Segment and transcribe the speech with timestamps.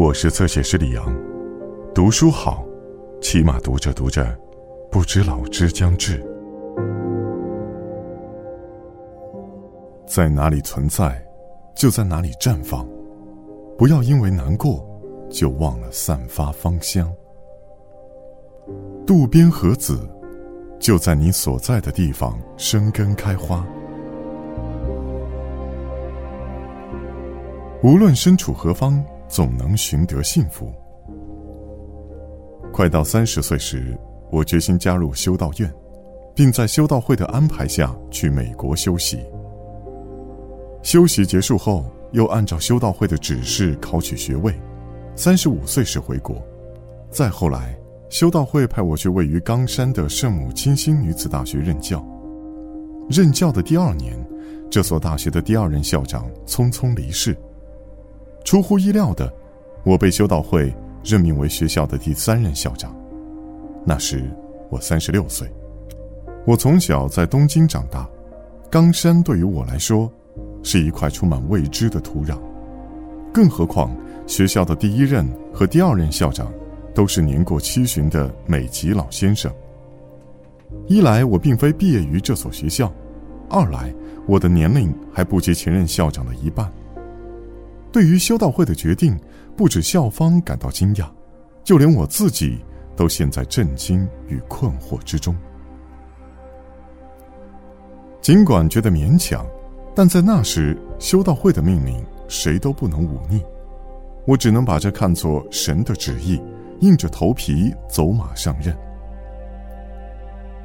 [0.00, 1.14] 我是侧写师李阳，
[1.94, 2.64] 读书好，
[3.20, 4.34] 起码读着读着，
[4.90, 6.24] 不知老之将至。
[10.06, 11.22] 在哪里存在，
[11.76, 12.88] 就在哪里绽放。
[13.76, 14.82] 不要因为难过，
[15.28, 17.12] 就忘了散发芳香。
[19.06, 20.08] 渡边和子，
[20.78, 23.62] 就在你所在的地方生根开花。
[27.82, 29.04] 无论身处何方。
[29.30, 30.70] 总能寻得幸福。
[32.72, 33.96] 快到三十岁时，
[34.30, 35.72] 我决心加入修道院，
[36.34, 39.24] 并在修道会的安排下去美国修习。
[40.82, 44.52] 修习结束后，又按照修道会的指示考取学位。
[45.14, 46.36] 三十五岁时回国。
[47.10, 47.76] 再后来，
[48.08, 52.04] 修道会派我去位于冈山的圣母清心女子大学任教。
[53.08, 54.16] 任教的第二年，
[54.70, 57.36] 这所大学的第二任校长匆匆离世。
[58.44, 59.32] 出乎意料的，
[59.84, 60.74] 我被修道会
[61.04, 62.94] 任命为学校的第三任校长。
[63.84, 64.30] 那时
[64.68, 65.48] 我三十六岁。
[66.46, 68.08] 我从小在东京长大，
[68.70, 70.10] 冈山对于我来说
[70.62, 72.38] 是一块充满未知的土壤。
[73.32, 73.94] 更何况
[74.26, 76.52] 学校的第一任和第二任校长
[76.94, 79.52] 都是年过七旬的美籍老先生。
[80.86, 82.92] 一来我并非毕业于这所学校，
[83.48, 83.94] 二来
[84.26, 86.70] 我的年龄还不及前任校长的一半。
[87.92, 89.18] 对于修道会的决定，
[89.56, 91.06] 不止校方感到惊讶，
[91.64, 92.58] 就连我自己
[92.96, 95.36] 都陷在震惊与困惑之中。
[98.20, 99.46] 尽管觉得勉强，
[99.94, 103.42] 但在那时，修道会的命令谁都不能忤逆，
[104.26, 106.40] 我只能把这看作神的旨意，
[106.80, 108.76] 硬着头皮走马上任。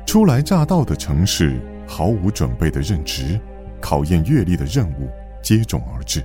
[0.06, 3.40] 初来乍到的城市，毫无准备的任职，
[3.82, 5.10] 考验阅历的任务
[5.42, 6.24] 接踵而至。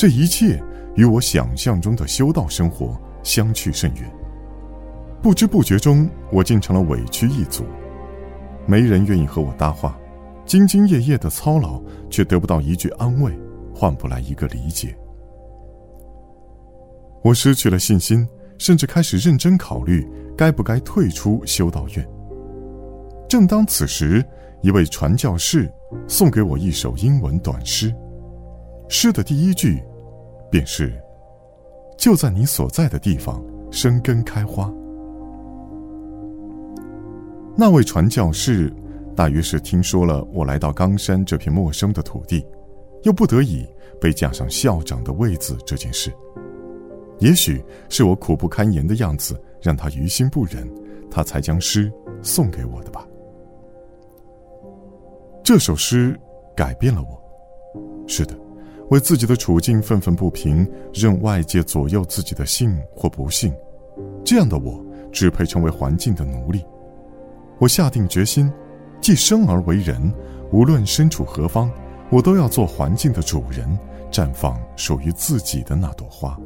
[0.00, 0.58] 这一切
[0.96, 4.10] 与我想象中的修道生活相去甚远。
[5.20, 7.66] 不知不觉中，我竟成了委屈一族，
[8.66, 9.94] 没人愿意和我搭话，
[10.46, 11.78] 兢兢业业的操劳，
[12.08, 13.30] 却得不到一句安慰，
[13.74, 14.96] 换不来一个理解。
[17.22, 22.08] 我失去了信心，甚至开始认真考虑该不该退出修道院。
[23.28, 24.24] 正当此时，
[24.62, 25.70] 一位传教士
[26.08, 27.94] 送给我一首英文短诗，
[28.88, 29.78] 诗的第一句。
[30.50, 30.92] 便是，
[31.96, 34.72] 就在你所在的地方生根开花。
[37.56, 38.72] 那位传教士，
[39.14, 42.44] 大约是听说了我来到冈山这片陌生的土地，
[43.02, 43.66] 又不得已
[44.00, 46.12] 被架上校长的位子这件事，
[47.18, 50.68] 也许是我苦不堪言的样子让他于心不忍，
[51.10, 53.06] 他才将诗送给我的吧。
[55.44, 56.18] 这首诗
[56.56, 57.22] 改变了我，
[58.06, 58.34] 是的。
[58.90, 63.52] 为自己的处境愤愤不平，任外界左右自己的幸或不幸，
[64.24, 66.64] 这样的我只配成为环境的奴隶。
[67.58, 68.52] 我下定决心，
[69.00, 70.12] 既生而为人，
[70.50, 71.70] 无论身处何方，
[72.10, 73.78] 我都要做环境的主人，
[74.10, 76.36] 绽放属于自己的那朵花。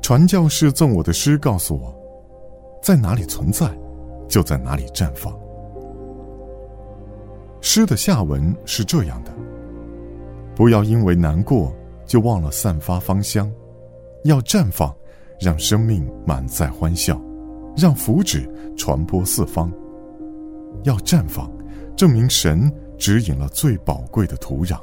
[0.00, 1.92] 传教士赠我的诗告诉我，
[2.82, 3.68] 在哪里存在，
[4.28, 5.36] 就在哪里绽放。
[7.60, 9.30] 诗的下文是这样的：
[10.60, 13.50] 不要因为难过就忘了散发芳香，
[14.24, 14.94] 要绽放，
[15.40, 17.18] 让生命满载欢笑，
[17.74, 19.72] 让福祉传播四方。
[20.82, 21.50] 要绽放，
[21.96, 24.78] 证明神指引了最宝贵的土壤。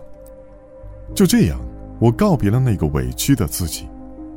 [1.14, 1.62] 就这样，
[2.00, 3.88] 我告别了那个委屈的自己，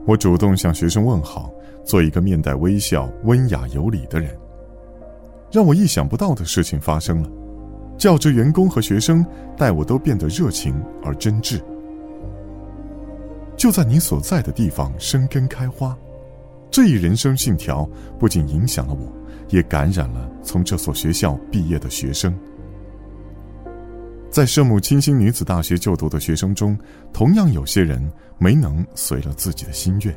[0.07, 1.51] 我主动向学生问好，
[1.87, 4.39] 做一个面带微笑、温雅有礼的人。
[5.51, 7.31] 让我意想不到的事情发生了。
[8.00, 9.22] 教职员工和学生
[9.59, 10.75] 待我都变得热情
[11.05, 11.61] 而真挚。
[13.59, 15.94] 就在你所在的地方生根开花，
[16.71, 17.87] 这一人生信条
[18.19, 19.12] 不仅影响了我，
[19.50, 22.34] 也感染了从这所学校毕业的学生。
[24.30, 26.78] 在圣母清心女子大学就读的学生中，
[27.13, 28.03] 同样有些人
[28.39, 30.16] 没能随了自己的心愿。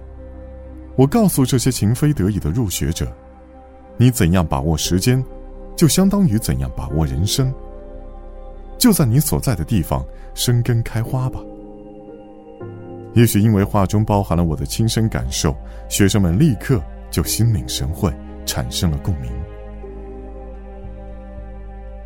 [0.95, 3.13] 我告诉这些情非得已的入学者
[3.99, 5.21] ：“你怎样把握时间，
[5.75, 7.53] 就相当于怎样把握人生。”
[8.83, 11.39] 就在你所在的地方生根开花吧。
[13.13, 15.55] 也许因为画中包含了我的亲身感受，
[15.87, 18.13] 学生们立刻就心领神会，
[18.45, 19.31] 产生了共鸣。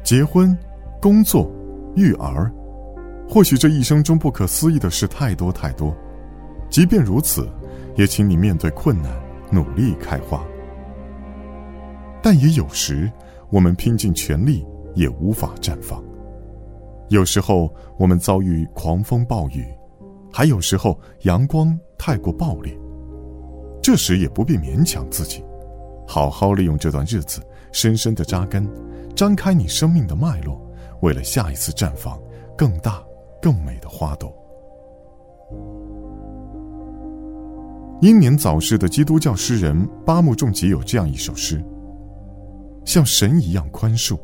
[0.04, 0.56] 结婚、
[1.02, 1.52] 工作、
[1.96, 2.54] 育儿，
[3.28, 5.92] 或许这一生中不可思议的事太多太多。
[6.70, 7.50] 即便如此，
[7.96, 9.12] 也请你面对困难，
[9.52, 10.46] 努力开花。
[12.22, 13.12] 但也有时，
[13.50, 14.64] 我们拼尽全力
[14.94, 16.07] 也无法绽放。
[17.10, 19.66] 有时候我们遭遇狂风暴雨，
[20.32, 22.78] 还有时候阳光太过暴烈。
[23.82, 25.42] 这时也不必勉强自己，
[26.06, 28.70] 好好利用这段日子，深深的扎根，
[29.16, 30.62] 张开你生命的脉络，
[31.02, 32.20] 为了下一次绽放
[32.58, 33.02] 更大、
[33.42, 34.34] 更美的花朵。
[38.02, 41.64] 英年早逝的基督教诗人巴木仲吉有这样一首诗：
[42.84, 44.20] 像神一样宽恕，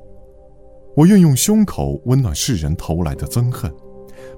[0.96, 3.74] 我愿用胸口温暖世人投来的憎恨，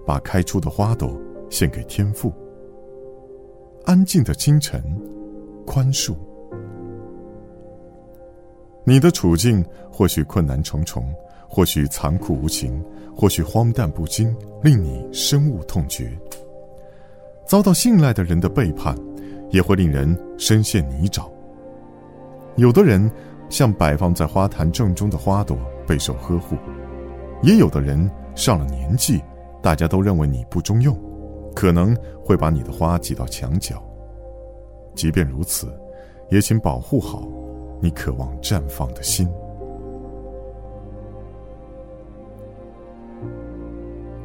[0.05, 1.19] 把开出的花朵
[1.49, 2.31] 献给天父。
[3.83, 4.81] 安静的清晨，
[5.65, 6.15] 宽恕。
[8.85, 11.05] 你的处境或许困难重重，
[11.47, 12.81] 或许残酷无情，
[13.13, 16.17] 或许荒诞不经，令你深恶痛绝。
[17.45, 18.97] 遭到信赖的人的背叛，
[19.49, 21.29] 也会令人深陷泥沼。
[22.55, 23.11] 有的人
[23.49, 25.57] 像摆放在花坛正中的花朵，
[25.87, 26.55] 备受呵护；
[27.41, 29.21] 也有的人上了年纪，
[29.61, 30.97] 大家都认为你不中用。
[31.55, 33.81] 可能会把你的花挤到墙角。
[34.93, 35.67] 即便如此，
[36.29, 37.25] 也请保护好
[37.81, 39.25] 你渴望绽放的心。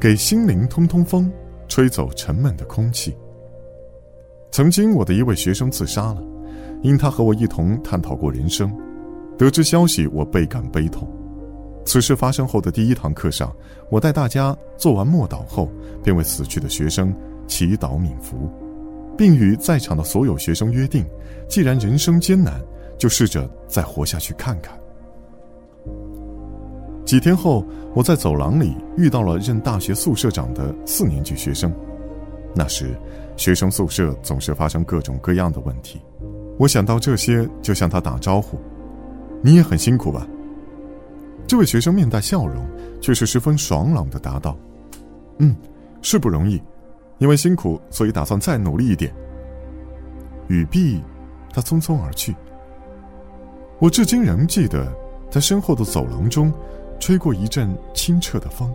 [0.01, 1.31] 给心灵通通风，
[1.69, 3.17] 吹走沉闷的空气。
[4.51, 6.23] 曾经，我的一位学生自杀了，
[6.83, 8.77] 因他和我一同探讨过人生。
[9.39, 11.09] 得知消息，我倍感悲痛。
[11.91, 13.53] 此事发生后的第一堂课上，
[13.89, 15.69] 我带大家做完默祷后，
[16.05, 17.13] 便为死去的学生
[17.49, 18.49] 祈祷冥福，
[19.19, 21.05] 并与在场的所有学生约定：
[21.49, 22.61] 既然人生艰难，
[22.97, 24.79] 就试着再活下去看看。
[27.05, 31.75] 几天后，我在走廊里遇到了任大学宿舍长的四年级学生。
[32.55, 32.95] 那时，
[33.37, 36.01] 学生宿舍总是发生各种各样的问题。
[36.57, 38.57] 我想到这些，就向他打招呼
[39.43, 40.25] ：“你也很辛苦吧？”
[41.51, 42.65] 这位学生面带笑容，
[43.01, 44.57] 却是十分爽朗的答道
[45.39, 45.53] ：“嗯，
[46.01, 46.63] 是不容易，
[47.19, 49.13] 因为辛苦，所以打算再努力一点。”
[50.47, 51.03] 语毕，
[51.53, 52.37] 他匆匆而去。
[53.81, 54.87] 我至今仍记得，
[55.29, 56.53] 在身后的走廊中，
[57.01, 58.73] 吹过一阵清澈的风。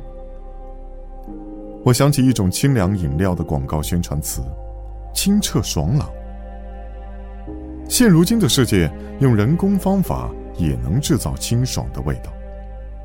[1.85, 4.41] 我想起一种清凉饮料的广告宣传词
[5.15, 6.09] ：“清澈爽朗。”
[7.87, 12.34] 现如今的世界，用人工方法也能制造清爽的味道。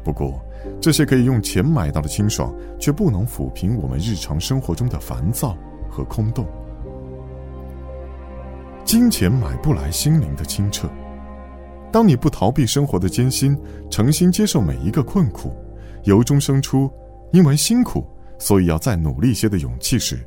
[0.02, 0.41] 不过，
[0.81, 5.56] 这些可以用钱买到的清爽，却不能抚平我们日常生活中的烦躁
[5.91, 6.47] 和空洞。
[8.85, 10.88] 金钱买不来心灵的清澈。
[11.93, 13.56] 当你不逃避生活的艰辛，
[13.91, 15.52] 诚心接受每一个困苦，
[16.05, 16.91] 由衷生出
[17.32, 18.05] 因为辛苦，
[18.38, 20.19] 所以要再努力些的勇气时，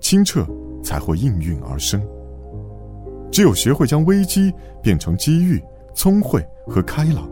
[0.00, 0.46] 清澈
[0.82, 2.00] 才会应运而生。
[3.32, 4.52] 只有学会将危机
[4.82, 5.62] 变成机遇，
[5.94, 7.28] 聪慧和开朗。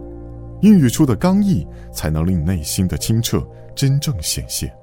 [0.65, 4.75] 孕育出的刚毅，才能令内心的清澈真正显现。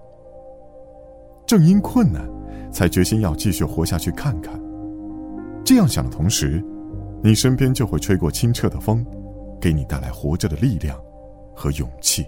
[1.43, 2.23] 正因困难，
[2.71, 4.61] 才决心要继续活下去看看。
[5.65, 6.63] 这样想的同时，
[7.23, 9.03] 你身边就会吹过清澈的风，
[9.59, 11.01] 给你带来活着的力量
[11.55, 12.27] 和勇气。